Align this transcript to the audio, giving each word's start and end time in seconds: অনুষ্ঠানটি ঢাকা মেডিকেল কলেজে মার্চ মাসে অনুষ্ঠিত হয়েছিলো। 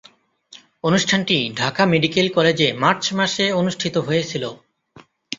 অনুষ্ঠানটি 0.83 1.37
ঢাকা 1.55 1.83
মেডিকেল 1.85 2.27
কলেজে 2.29 2.67
মার্চ 2.83 3.03
মাসে 3.13 3.45
অনুষ্ঠিত 3.51 3.95
হয়েছিলো। 4.07 4.49